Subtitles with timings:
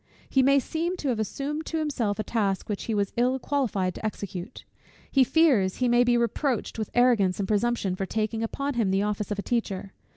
[0.31, 3.93] He may seem to have assumed to himself a task which he was ill qualified
[3.93, 4.65] to execute.
[5.11, 9.03] He fears he may be reproached with arrogance and presumption for taking upon him the
[9.03, 9.93] office of a teacher.